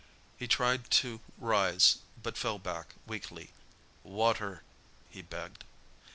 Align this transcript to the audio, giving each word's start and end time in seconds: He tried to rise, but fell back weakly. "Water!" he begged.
He 0.35 0.47
tried 0.47 0.89
to 1.05 1.19
rise, 1.37 1.97
but 2.23 2.35
fell 2.35 2.57
back 2.57 2.95
weakly. 3.05 3.51
"Water!" 4.01 4.63
he 5.11 5.21
begged. 5.21 5.63